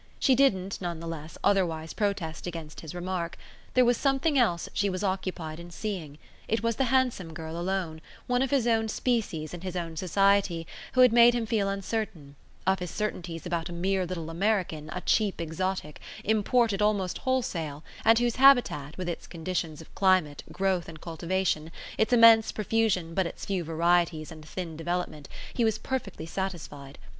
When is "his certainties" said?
12.79-13.45